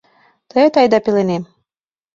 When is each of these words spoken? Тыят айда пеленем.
Тыят 0.49 0.73
айда 0.81 0.99
пеленем. 1.05 1.43